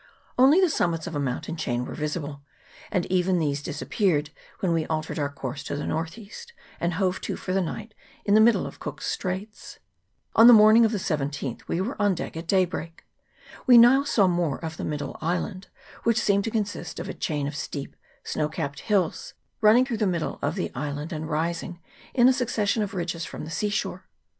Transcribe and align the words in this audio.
Only 0.35 0.59
the 0.59 0.67
summits 0.67 1.05
of 1.05 1.15
a 1.15 1.19
mountain 1.19 1.55
chain 1.55 1.85
were 1.85 1.93
visible, 1.93 2.41
and 2.89 3.05
even 3.11 3.37
these 3.37 3.61
disappeared 3.61 4.31
when 4.59 4.73
we 4.73 4.87
altered 4.87 5.19
our 5.19 5.29
course 5.29 5.63
to 5.65 5.75
the 5.75 5.85
north 5.85 6.17
east, 6.17 6.53
and 6.79 6.95
hove 6.95 7.21
to 7.21 7.35
for 7.35 7.53
the 7.53 7.61
night 7.61 7.93
in 8.25 8.33
the 8.33 8.41
middle 8.41 8.65
of 8.65 8.79
Cook's 8.79 9.05
Straits. 9.05 9.77
On 10.35 10.47
the 10.47 10.53
morning 10.57 10.85
of 10.85 10.91
the 10.91 10.97
17th 10.97 11.67
we 11.67 11.79
were 11.81 11.95
on 12.01 12.15
deck 12.15 12.35
at 12.35 12.47
daybreak. 12.47 13.05
We 13.67 13.77
now 13.77 14.03
saw 14.03 14.25
more 14.25 14.57
of 14.65 14.77
the 14.77 14.83
middle 14.83 15.17
island, 15.21 15.67
which 16.01 16.19
seemed 16.19 16.45
to 16.45 16.49
consist 16.49 16.99
of 16.99 17.07
a 17.07 17.13
chain 17.13 17.45
of 17.45 17.55
steep 17.55 17.95
snow 18.23 18.49
capped 18.49 18.79
hills, 18.79 19.35
running 19.61 19.85
through 19.85 19.97
the 19.97 20.07
middle 20.07 20.39
of 20.41 20.55
the 20.55 20.71
island, 20.73 21.13
and 21.13 21.29
rising 21.29 21.79
in 22.15 22.27
a 22.27 22.33
succession 22.33 22.81
of 22.81 22.95
ridges 22.95 23.23
from 23.23 23.45
the 23.45 23.51
sea 23.51 23.69
shore. 23.69 24.07